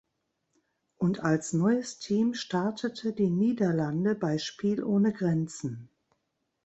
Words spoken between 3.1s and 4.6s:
die Niederlande bei